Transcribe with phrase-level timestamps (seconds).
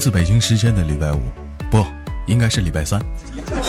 [0.00, 1.20] 自北京时间的礼拜五，
[1.70, 1.84] 不，
[2.26, 2.98] 应该是礼拜三。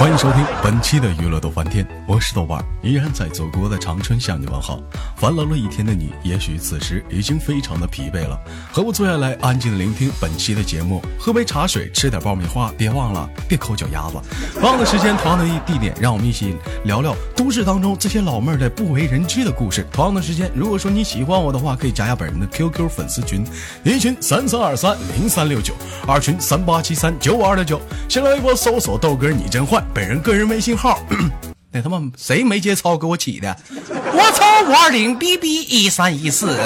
[0.02, 4.80] 欢迎收听本期的娱乐逗翻天，我是豆瓣，依然在祖国的长春向你问好。
[5.16, 8.36] 烦劳了一天的你，也许此时已经非常的疲惫了，
[8.72, 14.16] 和我坐下来，安静的聆听本期的节目，喝杯茶水，吃点爆米花，别忘了别抠脚丫子。
[14.60, 19.86] 同样的时间，同样的地点，让我们一起聊聊都市当中这些老妹儿的不为人知的故事。
[19.94, 23.46] 同样的时间，如果说你喜欢我的话，可以加下本人的 QQ 粉丝群，
[23.84, 25.76] 一群三三二三零三六九，
[26.08, 27.80] 二群三八七三九五二六九，
[28.10, 29.80] 新浪微博搜索豆哥你真坏。
[29.94, 31.00] 本人个人微信号，
[31.72, 33.56] 那他妈谁没节操给我起的？
[34.14, 36.58] 我操五二零 bb 一三一四。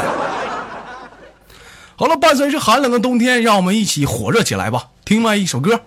[1.96, 4.90] 好了，伴随着寒冷的冬天，让我们一起火热起来吧！
[5.06, 5.82] 听完一首歌。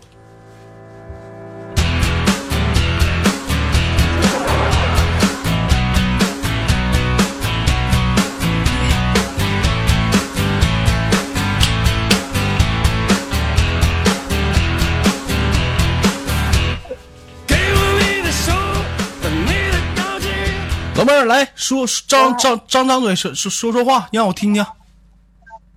[21.18, 24.64] 儿，来说张张张张嘴说说说说话，让我听听。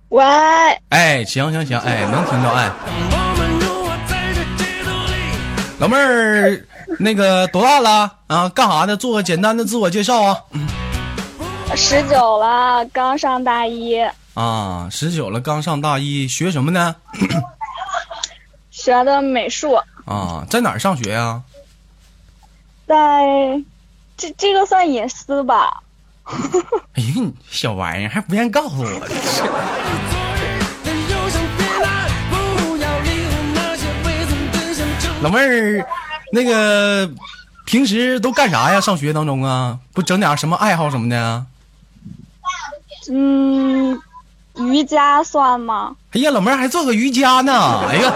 [0.08, 0.24] 喂。
[0.90, 2.70] 哎，行行行，哎，能听到哎。
[5.78, 6.64] 老妹儿，
[6.98, 8.48] 那个多大了啊？
[8.50, 8.96] 干啥的？
[8.96, 10.38] 做个简单的自我介绍啊。
[11.74, 13.96] 十九了，刚上大一。
[14.34, 16.94] 啊，十九了，刚上大一，学什么呢？
[18.70, 19.74] 学的美术。
[20.04, 21.42] 啊，在哪儿上学呀？
[22.86, 22.94] 在。
[24.22, 25.82] 这这个算隐私吧？
[26.94, 28.88] 哎呀，你小玩意儿还不愿意告诉我。
[35.22, 35.84] 老妹儿，
[36.32, 37.10] 那个
[37.64, 38.80] 平时都干啥呀？
[38.80, 41.44] 上学当中啊，不整点什么爱好什么的？
[43.10, 44.00] 嗯，
[44.54, 45.96] 瑜伽算吗？
[46.12, 47.88] 哎呀，老妹儿还做个瑜伽呢！
[47.90, 48.12] 哎呀。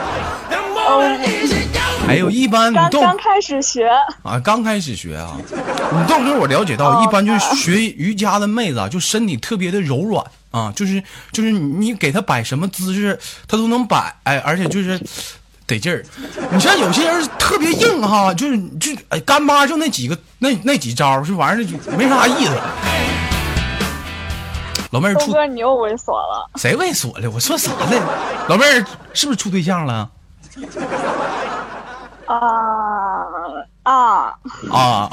[2.07, 3.89] 还有一般刚刚开始学
[4.23, 5.37] 啊，刚开始学啊。
[5.39, 11.03] 你豆哥，我了解到，一般就是学瑜伽的妹子啊，就身体特别的柔软啊，就是
[11.33, 13.19] 就是你给她摆什么姿势，
[13.49, 15.01] 她都能摆，哎，而且就是
[15.67, 16.05] 得劲儿。
[16.53, 22.53] 你像有些人特别硬哈，就是就哎干巴就那几个那那几招，这玩意儿就没啥意思。
[24.93, 26.49] 老妹儿，出哥你又猥琐了？
[26.55, 27.29] 谁猥琐了？
[27.31, 28.01] 我说啥呢？
[28.49, 30.09] 老妹儿是不是处对象了？
[32.27, 32.37] 啊
[33.85, 34.35] 啊
[34.71, 35.11] 啊！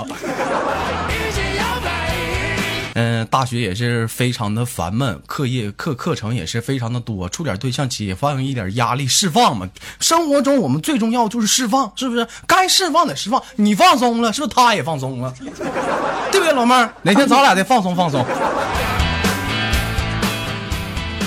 [2.96, 9.68] 嗯，大学也是非常的烦闷，课业课课程也是非常的多，处点对象解放一点压力，释放嘛。
[10.00, 12.28] 生活中我们最重要就是释放，是不是？
[12.46, 14.54] 该释放得释放，你放松了，是不是？
[14.54, 15.34] 他也放松了，
[16.32, 16.94] 对不对，老妹儿？
[17.02, 18.24] 哪天咱俩得放松放松。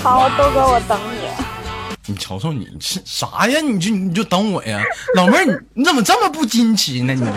[0.03, 1.16] 好，豆哥，我等你。
[2.09, 3.61] 你瞅瞅你是啥呀？
[3.61, 4.81] 你就你就等我呀，
[5.15, 7.13] 老妹儿，你你怎么这么不矜持呢？
[7.13, 7.33] 你说你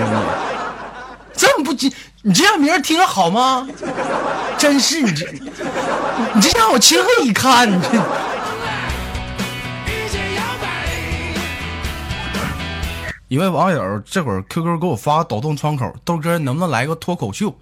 [1.36, 1.92] 这么不矜，
[2.22, 3.68] 你这样别人听着好吗？
[4.58, 5.26] 真是你这，
[6.36, 7.72] 你这让我情何以堪？
[7.72, 7.90] 你这。
[13.28, 17.56] 一位网友这会儿 QQ 给我发抖动窗口，豆哥能不能来个脱口秀？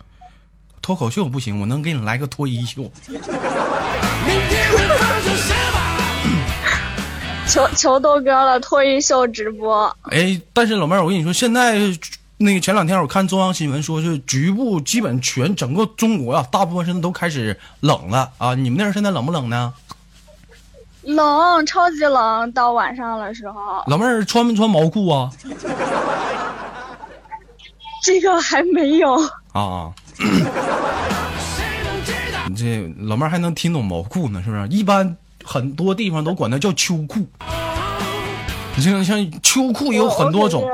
[0.81, 2.89] 脱口秀不行，我能给你来个脱衣秀。
[7.47, 9.95] 求求豆哥了，脱衣秀直播。
[10.03, 11.79] 哎，但是老妹儿，我跟你说，现在
[12.37, 18.53] 那个前两天我看中央新闻说，是局部基本全整个中国呀，大部分现在都开始冷了啊。
[18.53, 19.73] 你们那儿现在冷不冷呢？
[21.03, 23.81] 冷，超级冷，到晚上的时候。
[23.87, 25.31] 老妹儿穿没穿毛裤啊？
[28.03, 29.15] 这个还没有
[29.53, 29.91] 啊。
[32.49, 34.67] 你 这老妹儿还能听懂毛裤呢，是不是？
[34.67, 35.15] 一般。
[35.47, 37.25] 很多地方都管它叫秋裤，
[38.75, 40.69] 你像像秋裤也有很多种。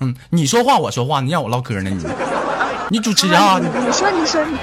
[0.00, 2.04] 嗯，你说话我说话，你让我唠嗑呢你？
[2.90, 3.58] 你主持人啊？
[3.58, 4.58] 你说你说你。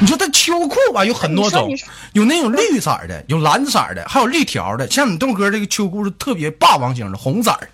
[0.00, 1.70] 你说这秋裤吧有很多种，
[2.12, 4.90] 有那种绿色的，有蓝色的，还有绿条的。
[4.90, 7.68] 像你豆哥这个秋裤是特别霸王型的，红色的。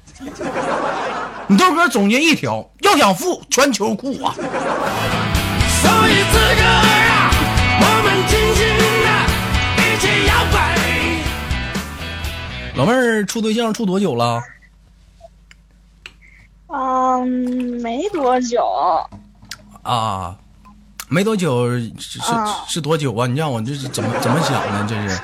[1.47, 4.35] 你豆哥总结一条：要想富，穿秋裤啊。
[12.79, 14.41] 老妹儿处对象处多久了？
[16.69, 17.27] 嗯，
[17.83, 18.65] 没多久。
[19.83, 20.39] 啊，
[21.09, 22.21] 没多久是是
[22.69, 23.27] 是多久啊？
[23.27, 24.87] 你让我这是怎么怎么想呢？
[24.89, 25.21] 这是？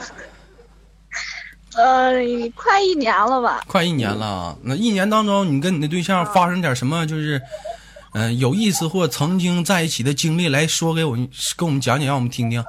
[1.77, 2.15] 呃，
[2.56, 3.62] 快一年了吧？
[3.69, 4.59] 快一年了。
[4.62, 7.06] 那一年当中，你跟你的对象发生点什么？
[7.06, 7.41] 就是，
[8.15, 11.17] 嗯，有意思或曾经在一起的经历，来说给我
[11.56, 12.65] 跟我们讲讲，让我们听听。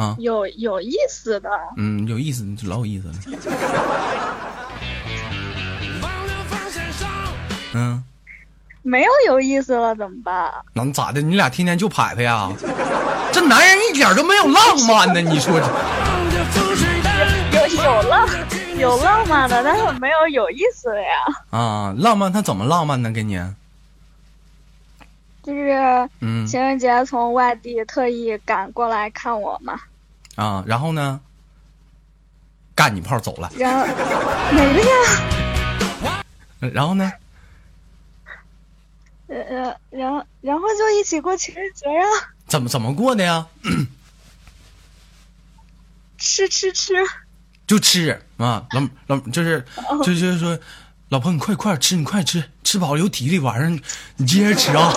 [0.00, 3.14] 啊，有有意思的，嗯，有意思，老有意思了。
[7.74, 8.02] 嗯，
[8.80, 10.50] 没有有意思了怎么办？
[10.72, 11.20] 能咋的？
[11.20, 12.50] 你俩天天就拍拍呀？
[13.30, 15.66] 这男人一点都没有浪漫呢，你说这？
[17.52, 18.28] 有有浪
[18.78, 21.08] 有浪漫的，但是没有有意思的呀。
[21.50, 23.10] 啊，浪漫他怎么浪漫呢？
[23.10, 23.38] 给你？
[25.42, 29.80] 就是嗯情人节从外地特意赶过来看我嘛，
[30.36, 31.20] 啊，然后呢？
[32.72, 36.24] 干你炮走了，然后哪个呀？
[36.72, 37.12] 然后呢？
[39.26, 42.02] 呃呃，然后然后就一起过情人节呀，
[42.46, 43.46] 怎么怎么过的呀？
[46.16, 46.94] 吃吃吃，
[47.66, 49.62] 就吃啊，老老就是
[50.04, 50.58] 就是说，
[51.10, 53.76] 老婆你快快吃，你快吃，吃饱了有体力，晚上
[54.16, 54.92] 你接着吃啊。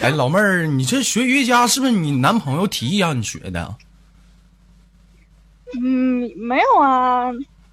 [0.00, 3.74] 哎，老妹儿，你这学瑜伽是不是你男朋友提议让你学的
[5.82, 7.30] 嗯，没有啊，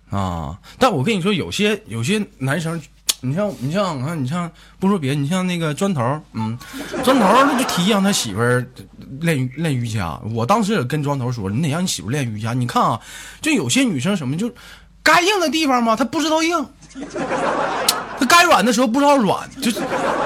[0.10, 0.60] 啊？
[0.78, 2.82] 但我跟你说，有些有些男生，
[3.22, 6.58] 你像你像你看你像不说别的，你像那个砖头，嗯，
[7.06, 8.68] 砖头他就提议让他媳妇儿
[9.22, 10.20] 练练瑜伽。
[10.34, 12.54] 我当时也跟庄头说，你得让你媳妇练瑜伽。
[12.54, 13.00] 你看啊，
[13.42, 14.52] 就有些女生什么就
[15.02, 16.66] 该硬的地方嘛，她不知道硬。
[18.20, 19.80] 她该软的时候不知道软，就是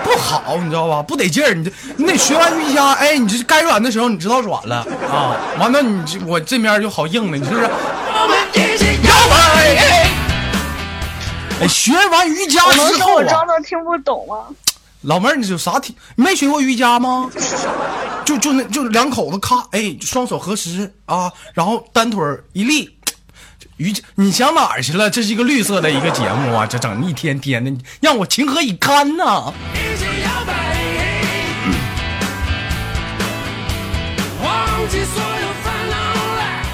[0.03, 1.01] 不好，你知道吧？
[1.01, 7.65] 不得劲儿，你这你得学完瑜伽，哎，你这该软的时候你知道软了啊，完了你我这面就好硬了，你是不是？
[11.59, 14.45] 哎，学完瑜伽之后啊说我装，作听不懂吗？
[15.07, 15.95] 老妹儿，你有啥体？
[16.17, 17.31] 没学过瑜伽吗？
[18.25, 22.21] 就就那就两口子咔，哎，双手合十啊，然后单腿
[22.51, 22.93] 一立。
[23.77, 25.09] 瑜伽，你想哪儿去了？
[25.09, 27.71] 这是一个绿色的一个节目啊，这整一天天的，
[28.01, 30.75] 让我情何以堪呐、一起摇摆，
[34.43, 35.95] 忘记所有烦恼
[36.35, 36.65] 来。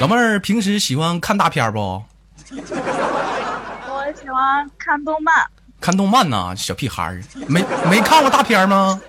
[0.00, 1.78] 老妹儿平时喜欢看大片不？
[2.48, 5.34] 我喜欢看动漫，
[5.80, 9.00] 看动漫呐，小屁孩儿，没没看过大片儿吗？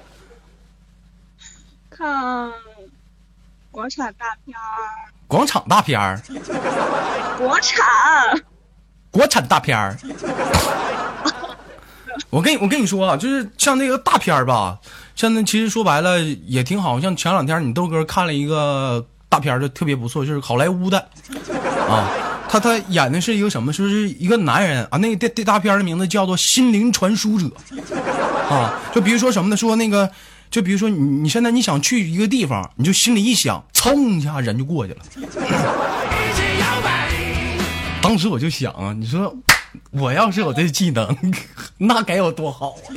[1.90, 2.52] 看
[3.72, 6.22] 国产大片儿，广场大片儿，
[7.38, 7.86] 国产，
[9.12, 9.98] 国产大片儿。
[12.30, 14.78] 我跟你我跟你说啊，就是像那个大片儿吧，
[15.16, 17.00] 像那其实说白了也挺好。
[17.02, 21.00] 像前两天你豆哥看了一个大片儿，就特别不错，就是好莱坞的
[21.90, 22.08] 啊。
[22.50, 23.72] 他他演的是一个什么？
[23.72, 27.46] 说是一个男人啊，那个电电大片的名字叫做《心灵传输者》
[28.52, 28.82] 啊。
[28.92, 29.56] 就比如说什么呢？
[29.56, 30.10] 说那个，
[30.50, 35.00] 就比如说你你现在你想去一个地方，你就心里一想，噌一下人就过去了。
[38.02, 39.32] 当时我就想啊，你说
[39.92, 41.16] 我要是有这技能，
[41.78, 42.90] 那该有多好啊！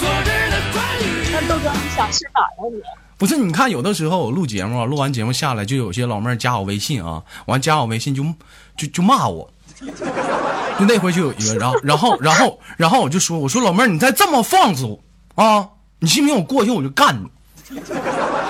[0.00, 2.82] 昨日的关于那豆哥你想去哪儿了你？
[3.18, 8.22] 不是，你看有的时候我录节目，录完节目下来，就有些老妹儿加我微信啊，完加我微信就
[8.76, 9.50] 就就骂我，
[10.78, 14.98] 就那回就有一个，然后然后然后然后我就说，我说老妹儿你再这么放肆
[15.34, 15.66] 啊，
[16.00, 17.80] 你信不信我过去我就干你？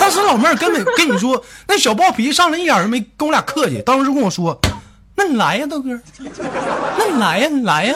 [0.01, 4.61] 当时老妹儿根本跟你说，那小暴脾气上来一点都没跟我俩客气，当时就跟我说，
[5.15, 5.91] 那你来呀，豆哥，
[6.99, 7.95] 那你来呀，你来呀。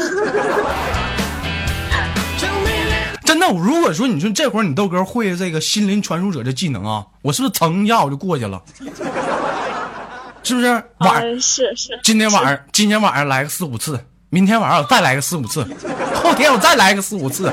[3.30, 8.60] 真的，如果说你说这会儿你豆哥会这个心灵传输者这技能啊，我是不是噌一下我就过去了？
[10.42, 10.66] 是不是？
[10.98, 15.64] 晚上、嗯，是是，今天晚上今天晚上来个四五次，明天晚上我再来个四五次，
[16.12, 17.52] 后天我再来个四五次，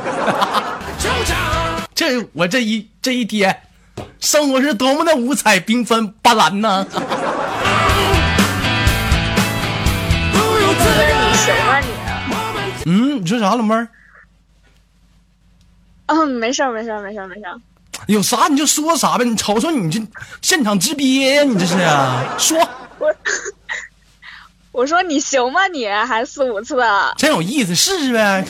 [1.93, 3.55] 这我这一这一天，
[4.19, 6.87] 生活是多么的五彩缤纷斑斓呢！
[10.33, 10.89] 不由自
[12.83, 12.89] 你？
[12.89, 13.87] 嗯，你说啥，老妹儿？
[16.09, 17.55] 嗯，没事儿没事儿没事儿没事儿。
[18.07, 20.01] 有啥你就说啥呗，你瞅瞅你这
[20.41, 22.23] 现场直憋呀，你这是啊？
[22.37, 22.57] 说
[22.99, 23.13] 我
[24.71, 25.87] 我说你行吗你？
[25.87, 27.13] 还四五次啊？
[27.17, 28.45] 真有意思，试试呗，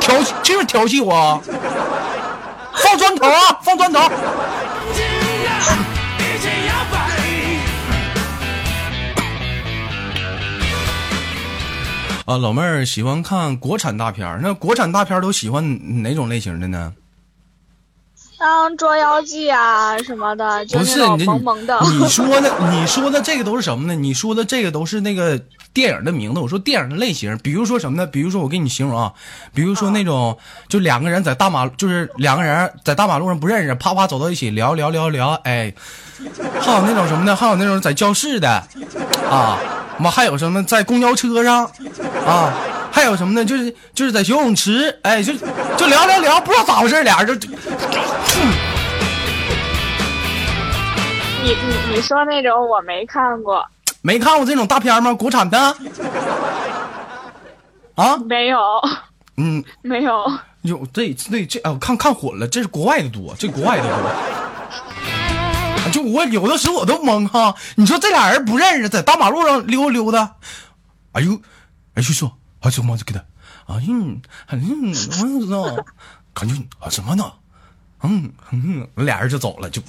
[0.00, 1.42] 调戏就是调戏我，
[2.74, 4.00] 放砖头啊，放砖头。
[12.24, 16.94] 啊，老妹儿喜欢看国产大片儿，那国产大片儿都喜欢哪种类型的呢？
[18.42, 21.78] 像《捉妖记》啊什么的，就是你萌萌的。
[21.92, 23.94] 你说的你说的这个都是什么呢？
[23.94, 25.40] 你说的这个都是那个
[25.72, 26.40] 电影的名字。
[26.40, 28.04] 我说电影的类型，比如说什么呢？
[28.04, 29.12] 比如说我给你形容啊，
[29.54, 30.36] 比如说那种
[30.68, 35.72] 就两个人在大马，就是两个人在大马路上不认识，啪啪走到一起聊聊聊聊，哎，
[36.60, 37.36] 还有那种什么呢？
[37.36, 38.50] 还有那种在教室的
[39.30, 39.56] 啊，
[39.98, 41.64] 妈还有什么在公交车上
[42.26, 42.52] 啊，
[42.90, 43.44] 还有什么呢？
[43.44, 45.32] 就是就是在游泳池，哎，就
[45.76, 47.48] 就聊聊聊，不知道咋回事，俩人就
[51.42, 53.64] 你你你说那种我没看过，
[54.00, 55.12] 没看过这种大片吗？
[55.12, 55.58] 国产的
[57.96, 58.58] 啊，没有
[59.36, 60.24] 嗯， 没有。
[60.62, 63.90] 有这这这，啊，我看看混了，这是国外的多，这国外的多。
[65.90, 70.36] 就我有的时候我都懵哈，你说这俩人不认识，在大马路上溜达溜达，
[71.12, 71.32] 哎呦，
[71.94, 73.18] 哎就说，哎怎么就给他，
[73.66, 74.92] 哎嗯嗯，我
[75.44, 75.64] 知道，
[76.32, 77.24] 感觉啊什么呢？
[78.04, 79.82] 嗯嗯，俩人就走了，就，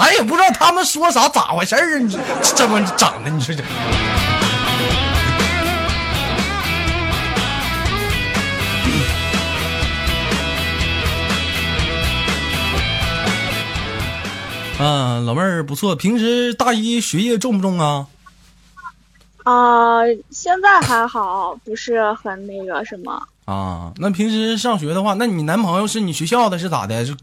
[0.00, 1.98] 咱也不知道他们说啥，咋回事儿啊？
[1.98, 3.62] 你这这么整的，你说这。
[14.78, 18.06] 嗯，老妹儿不错，平时大一学业重不重啊？
[19.44, 23.22] 啊、现在还好，不是很那个什么。
[23.44, 27.04] 啊，那平时上学的话，那你男朋友是你学校的，是咋的？
[27.04, 27.14] 是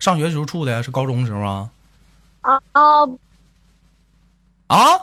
[0.00, 1.68] 上学时候处的，是高中时候啊？
[2.42, 3.08] 啊啊！
[4.68, 5.00] 啊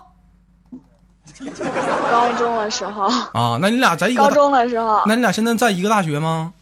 [2.12, 3.04] 高中的时候，
[3.34, 6.54] 啊，那你俩在一个，高中的时候那你俩现在在一个大学吗？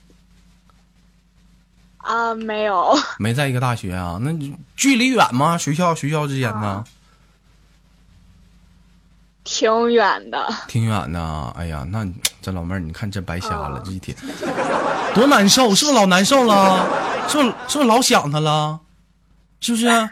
[1.98, 4.20] 啊，没有没在一个大学啊？
[4.22, 5.58] 那你距离远吗？
[5.58, 6.84] 学校学校之间呢？
[9.44, 10.48] 挺远的。
[10.68, 11.52] 挺远的啊。
[11.58, 14.16] 哎呀，那你这老妹儿，你看真白瞎了，这一天
[15.16, 16.86] 多难受，是不是老难受了？
[17.28, 18.80] 是不是是不是老想他了？
[19.60, 20.10] 是不是？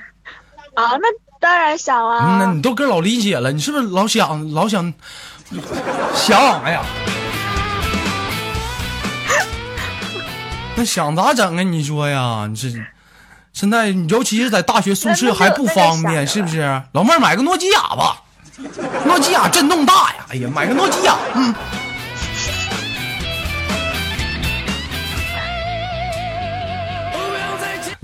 [0.76, 1.08] 啊，那
[1.40, 2.52] 当然想啊，那啊。
[2.54, 4.94] 你都跟老理解了，你是不是老想老想
[6.14, 6.62] 想？
[6.64, 6.82] 哎呀，
[10.76, 11.64] 那想咋整啊？
[11.64, 12.70] 你说呀，你这
[13.54, 16.82] 现在尤其是在大学宿舍还不方便，是不是？
[16.92, 18.22] 老妹儿买个诺基亚吧，
[19.06, 20.26] 诺基亚震动大呀！
[20.30, 21.56] 哎呀，买个诺基亚，嗯。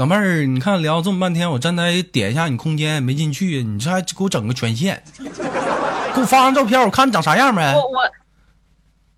[0.01, 7.81] 老妹儿，你看聊这么半天，我站台点一下你空间没进去，你这还给我整个权限，给我发张照片，我看你长啥样呗我。
[7.81, 8.01] 我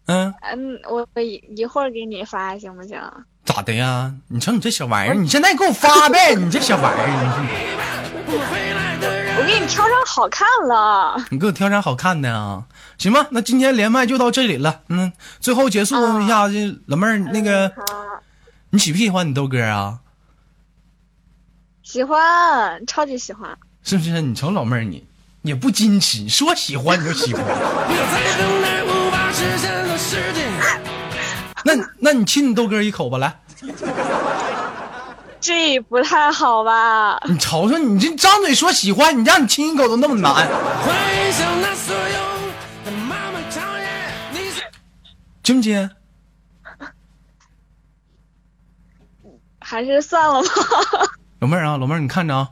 [0.07, 2.99] 嗯，嗯，我我一一会儿给你发行不行？
[3.45, 4.13] 咋的呀？
[4.27, 7.07] 你瞅你这小玩意儿，你现在给我发呗，你这小玩意儿。
[9.39, 11.15] 我给你挑张好看了。
[11.17, 12.65] 你你给我挑张好看的啊？
[12.97, 14.81] 行吧，那今天连麦就到这里了。
[14.89, 17.81] 嗯，最后结束一下子，老妹儿，那个好，
[18.71, 19.99] 你喜不喜欢你豆哥啊？
[21.83, 23.55] 喜欢，超级喜欢。
[23.83, 24.21] 是不是？
[24.21, 25.05] 你瞅老妹儿你
[25.41, 27.43] 也不矜持，说喜欢你就喜欢。
[31.65, 33.39] 那那你亲你豆哥一口吧，来。
[35.41, 37.19] 这不太好吧？
[37.27, 40.47] 你瞅瞅，你这张嘴说喜欢，你让你亲一口都那么难，
[45.43, 45.89] 亲不亲？
[49.59, 50.49] 还是算了吧。
[51.43, 52.51] 老妹儿啊，老妹儿，你看着啊，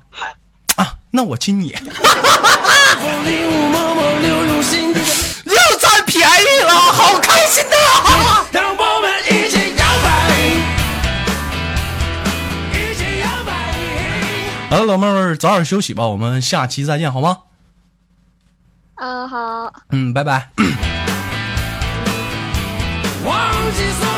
[0.75, 1.69] 啊，那我亲你。
[5.45, 7.73] 又占便宜了，好开心呐！
[8.51, 10.35] 让我们一起摇摆，
[12.73, 13.49] 一起摇摆。
[14.69, 17.37] 好了，老妹儿，早点休息吧，我们下期再见，好吗？
[18.95, 19.71] 嗯，好。
[19.91, 20.49] 嗯，拜拜。
[23.23, 24.10] 忘记所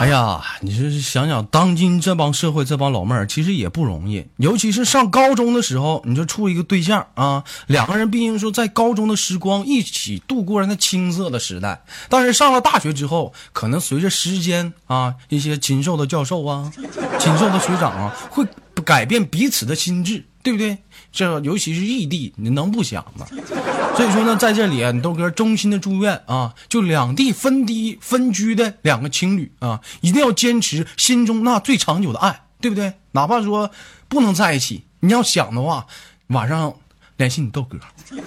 [0.00, 4.26] 哎呀，你是想想，当今这帮社会这帮老妹儿，其实也不容易。
[4.38, 11.82] 尤其是上高中的时候，你就处一个对象啊，两个人毕竟说在高中的时光一起度过了那青涩的时代。
[12.08, 16.72] 但是上了大学之后，可能随着时间啊，一些禽兽的教授啊，
[17.18, 18.46] 禽兽的学长啊，会
[18.82, 20.78] 改变彼此的心智，对不对？
[21.12, 23.26] 这尤其是异地，你能不想吗？
[23.96, 32.94] 所以说呢，在这里啊，你豆哥衷心的祝愿啊，就两地分低分居的两个情侣啊，一定要坚持心中那最长久的爱，对不对？
[33.12, 33.70] 哪怕说
[34.08, 35.86] 不能在一起，你要想的话，
[36.28, 36.72] 晚上
[37.16, 37.78] 联系你豆哥。
[38.08, 38.22] 所以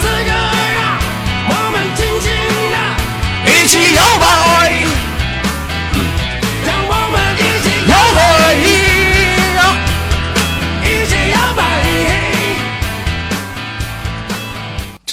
[0.00, 0.30] 此刻
[0.74, 0.98] 让
[1.50, 2.26] 我们尽情
[2.72, 2.76] 的，
[3.52, 4.26] 一起摇摆，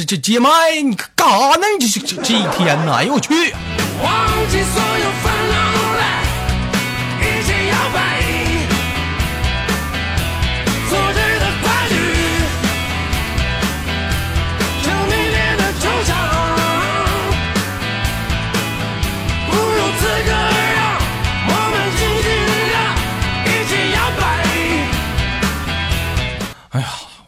[0.06, 0.50] 这接麦，
[0.84, 1.66] 你干啥呢？
[1.80, 2.94] 你这这这一天呢？
[2.96, 3.34] 哎呦我去！
[4.04, 4.14] 忘
[4.50, 5.75] 记所有烦恼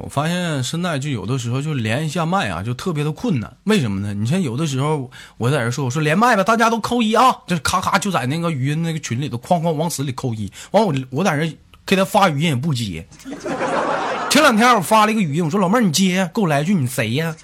[0.08, 3.58] 我发现现在就有的时候就连一下麦啊，就特别的困难。
[3.66, 4.14] 为什么呢？
[4.14, 10.50] 你像有的时候我在这说，我说连麦吧，大家都扣一啊，就是咔咔就在那个语音那个群里头哐哐往死里扣一。
[10.72, 13.06] 完我我在这给他发语音也不接。
[14.30, 17.36] 前两天我发了一个语音，我说老妹儿你接，给我来一句你谁呀？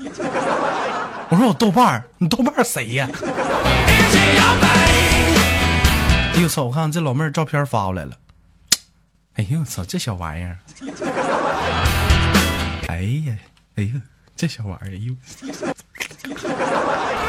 [1.28, 3.10] 我说我豆瓣儿，你豆瓣儿谁呀？
[6.34, 6.64] 哎呦我操！
[6.64, 8.12] 我看这老妹儿照片发过来了。
[9.34, 9.84] 哎呦我操！
[9.84, 10.60] 这小玩意儿。
[12.88, 13.36] 哎呀，
[13.76, 13.94] 哎呀，
[14.36, 15.14] 这小玩意儿，哎呦，
[15.44, 15.52] 一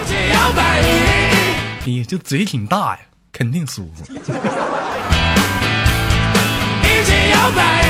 [0.06, 0.80] 起摇摆。
[0.82, 3.00] 哎呀，这嘴挺大呀，
[3.32, 4.04] 肯定舒服。
[4.12, 4.18] 一
[7.04, 7.82] 起摇摆。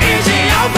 [0.00, 0.76] 一起摇摆。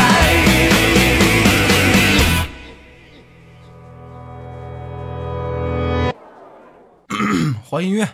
[7.64, 8.08] 换音乐。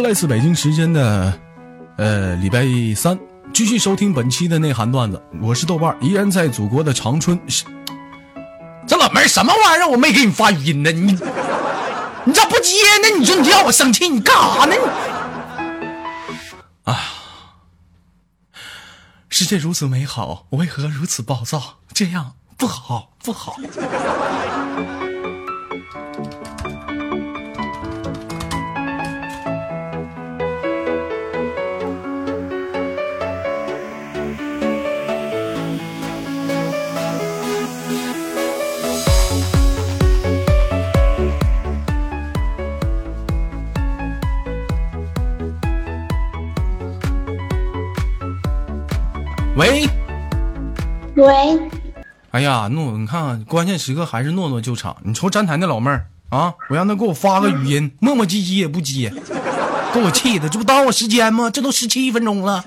[0.00, 1.38] 来自北京时间的
[1.98, 2.64] 呃礼拜
[2.96, 3.18] 三，
[3.52, 5.22] 继续收听本期的内涵段子。
[5.42, 7.38] 我是豆瓣，依然在祖国的长春。
[8.86, 9.88] 这老妹儿什么玩意儿？
[9.88, 11.12] 我没给你发语音呢，你
[12.24, 13.18] 你咋不接呢？
[13.18, 14.74] 你说你让我生气，你干啥呢？
[14.74, 14.80] 你
[16.90, 16.98] 啊，
[19.28, 21.80] 世界如此美好，我为何如此暴躁？
[21.92, 23.56] 这样不好，不好。
[49.60, 49.86] 喂，
[51.16, 51.60] 喂，
[52.30, 54.96] 哎呀，诺，你看看，关键时刻还是诺诺救场。
[55.02, 59.12] 你瞅站台那老妹儿啊，我让她给我发个语音，磨磨唧唧也不接，
[59.92, 61.50] 给我气的，这不耽误我时间吗？
[61.50, 62.64] 这都十七分钟了，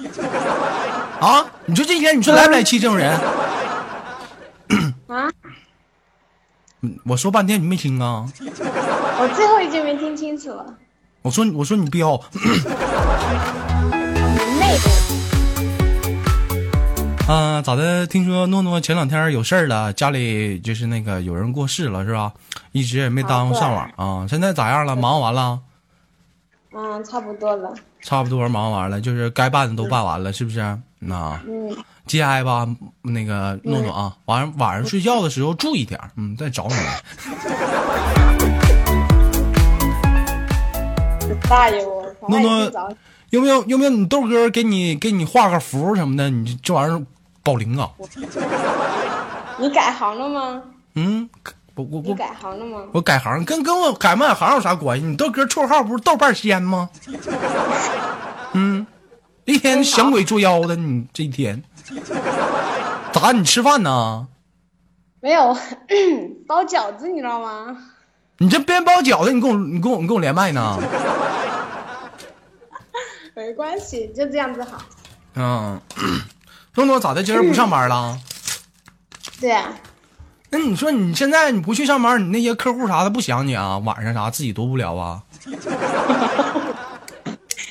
[1.20, 1.44] 啊！
[1.66, 3.20] 你说这一天，你说来不来气这种人？
[5.08, 5.32] 啊，
[6.82, 8.24] 嗯我说半天你没听啊？
[8.40, 10.52] 我最后一句没听清楚，
[11.24, 12.22] 我说我说你彪，
[17.26, 18.06] 啊，咋的？
[18.06, 22.34] 听说诺诺前两天有事儿了，家里就是那个有人过世了，是吧？
[22.74, 24.28] 一直也没耽误上网啊。
[24.28, 24.94] 现在咋样了？
[24.94, 25.62] 忙完了？
[26.74, 27.74] 嗯，差不多了。
[28.02, 30.60] 差不多忙完了，就是该办的都办完了，是不是？
[31.00, 31.74] 那嗯，
[32.06, 32.68] 节哀吧，
[33.02, 37.02] 那个诺诺啊，晚上晚上睡觉的时候注意点，嗯，再找你来。
[41.50, 42.04] 大爷我！
[42.28, 42.90] 诺诺我还早
[43.30, 46.30] 有没有有没有你豆哥给你给你画个符什么的？
[46.30, 47.02] 你这这玩意儿
[47.44, 47.90] 保灵啊？
[49.58, 50.62] 你改行了吗？
[50.96, 51.30] 嗯，
[51.76, 52.84] 我我我改行了吗？
[52.94, 55.06] 我改行，跟跟我改不改行有啥关系？
[55.06, 56.90] 你豆哥绰号不是豆瓣仙吗？
[58.54, 58.86] 嗯，
[59.46, 61.62] 一天想鬼作妖的，你这一天
[63.12, 63.32] 咋？
[63.32, 64.28] 你吃饭呢？
[65.20, 65.56] 没有，
[66.48, 67.76] 包饺子你知道吗？
[68.38, 70.78] 你这边包饺子，你跟我你跟我你跟我连麦呢？
[73.36, 74.78] 没关系，就这样子好。
[75.36, 75.80] 嗯，
[76.76, 77.24] 诺诺咋的？
[77.24, 78.20] 今儿不上班了？
[79.40, 79.70] 对啊，
[80.50, 83.78] 那你说你现在你不去上班，你那些客户啥的不想你啊？
[83.80, 85.22] 晚上啥自己多无聊啊？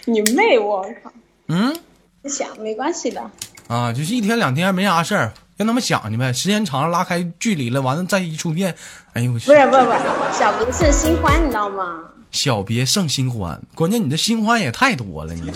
[0.04, 1.10] 你妹我靠！
[1.48, 1.74] 嗯
[2.22, 3.30] 不想没关系的。
[3.68, 6.32] 啊，就是一天两天没啥事儿，让他们想去呗。
[6.32, 8.74] 时间长了拉开距离了，完了再一出现，
[9.14, 9.98] 哎呦我去不是不是不是，
[10.38, 12.00] 小别胜新欢，你知道吗？
[12.30, 15.50] 小别胜新欢，关键你这新欢也太多了，你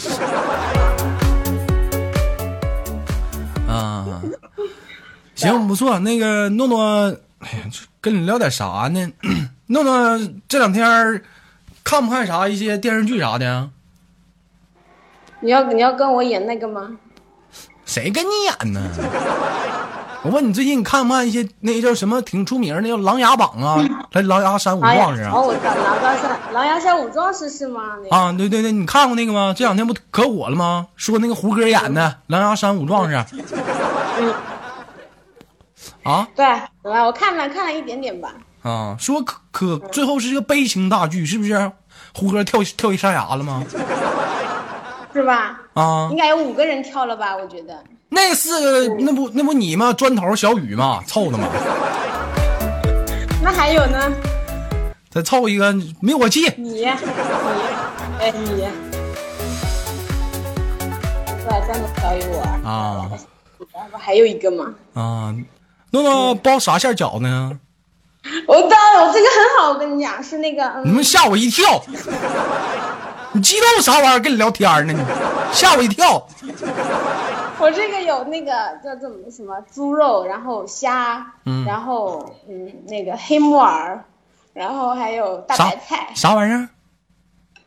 [5.36, 5.98] 行不错。
[6.00, 7.64] 那个诺诺，哎呀，
[8.00, 9.12] 跟你聊点啥呢？
[9.66, 10.18] 诺诺
[10.48, 11.22] 这两天
[11.84, 13.70] 看不看啥一些电视剧啥的？
[15.40, 16.90] 你要你要跟我演那个吗？
[17.84, 18.90] 谁跟你演呢？
[20.22, 23.76] 我问你最近你看不看一些那个叫什么挺出名的，叫《琅琊榜》啊，
[24.12, 27.82] 来《琅琊山五壮士》啊哦，我知道《狼牙山》《琅琊山五壮士》是吗？
[28.10, 29.54] 啊，对对对，你看过那个吗？
[29.56, 30.88] 这两天不可火了吗？
[30.96, 33.14] 说那个胡歌演的《琅琊山五壮士》
[36.06, 36.46] 啊对，
[36.82, 37.04] 对吧？
[37.04, 38.32] 我看了看了一点点吧。
[38.62, 41.72] 啊，说可可最后是一个悲情大剧，是不是？
[42.14, 43.64] 胡歌跳跳一山崖了吗？
[45.12, 45.60] 是吧？
[45.74, 47.36] 啊应，该有五个人跳了吧？
[47.36, 47.82] 我觉得。
[48.08, 49.92] 那四个那不那不你吗？
[49.92, 51.02] 砖头小雨吗？
[51.06, 51.48] 凑的吗？
[53.42, 54.12] 那还有呢？
[55.10, 56.48] 再凑一个灭火器。
[56.56, 58.68] 你，你，哎，你，
[61.44, 63.10] 对，砖头小雨我啊
[63.90, 64.74] 不还有一个吗？
[64.94, 65.34] 啊，
[65.90, 67.58] 诺诺包啥馅饺子呢？
[68.48, 71.80] 我当然，我这个很好，我跟你讲，是那个，嗯，你们吓我一跳！
[73.32, 74.18] 你激动啥玩意儿？
[74.18, 74.92] 跟你聊天呢？
[74.92, 76.26] 你吓我一跳。
[77.58, 78.52] 我这个有那个
[78.84, 84.04] 叫怎么什么猪肉，然后虾，嗯然后嗯那个黑木耳，
[84.52, 86.68] 然后还有大白菜，啥玩意儿？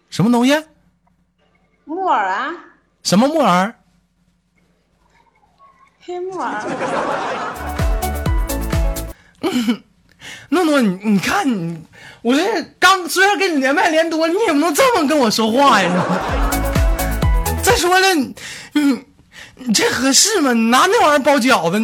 [0.10, 0.62] 什么东西？
[1.86, 2.52] 木耳啊，
[3.02, 3.74] 什么木耳？
[6.02, 6.62] 黑木耳。
[10.50, 11.78] 诺诺，你你看你，
[12.22, 15.90] 我这刚虽然跟你连麦连多，你也不能这么跟我说话呀！
[17.58, 18.36] 你再说了，你
[18.74, 19.06] 你
[19.56, 20.52] 你这合适吗？
[20.54, 21.80] 你拿那玩意儿包饺子，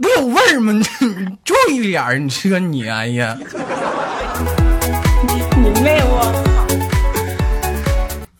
[0.00, 0.72] 不有味儿吗？
[0.72, 3.36] 你你注意点儿，你这个你，哎呀，
[5.56, 6.32] 你妹我！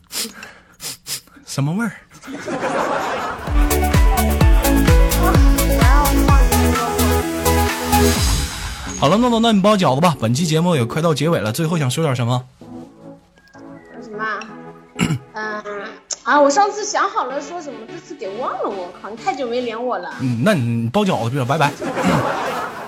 [1.46, 1.92] 什么味儿？
[8.98, 10.16] 好了，诺诺，那你包饺子吧。
[10.18, 12.42] 本期节目也快到结尾了，最后想说点什么？
[13.92, 14.40] 说什么啊？
[14.98, 15.84] 嗯
[16.24, 19.10] 啊，我上次想好了说什么，这次给忘了，我靠！
[19.10, 20.10] 你太久没连我了。
[20.20, 21.70] 嗯，那你包饺子去了，拜拜。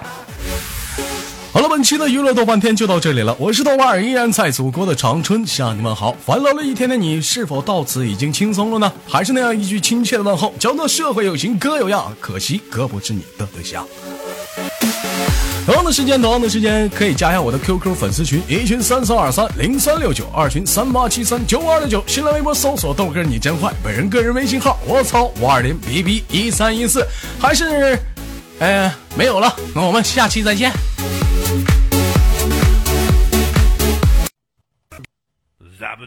[1.51, 3.35] 好了，本期的娱乐豆瓣天就到这里了。
[3.39, 6.15] 我是豆瓣，依然在祖国的长春向你们好。
[6.25, 8.93] 烦劳了一天的你，是否到此已经轻松了呢？
[9.07, 13.87] 还是那样一句亲切的问候，叫做社会有情哥有样，可惜哥不是你的对象。
[15.65, 22.05] 同样的时间，同样的时间，可以加一下我的 QQ 粉丝群，一群三三二三零三六九，二群三八七三九五二六九。
[22.07, 27.07] 新浪微博搜索豆哥你真坏，本人个人微信号我操五二零 B B 一三一四，
[27.41, 27.99] 还是，
[28.59, 29.57] 呃，没有了。
[29.75, 30.71] 那我们下期再见。